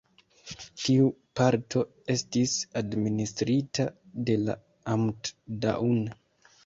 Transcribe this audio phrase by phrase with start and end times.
[0.83, 3.87] Tiu parto estis administrita
[4.31, 4.57] de la
[4.95, 5.35] Amt
[5.67, 6.01] Daun.